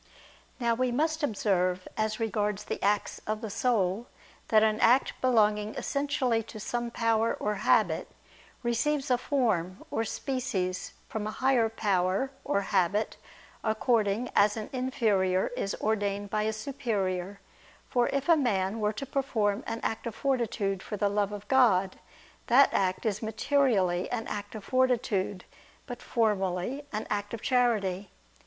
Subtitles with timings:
[0.59, 4.07] Now we must observe, as regards the acts of the soul,
[4.47, 8.07] that an act belonging essentially to some power or habit,
[8.63, 13.17] receives a form or species from a higher power or habit,
[13.63, 17.39] according as an inferior is ordained by a superior:
[17.87, 21.47] for if a man were to perform an act of fortitude for the love of
[21.47, 21.99] God,
[22.47, 25.45] that act is materially an act of fortitude,
[25.85, 28.09] but formally, an act of charity.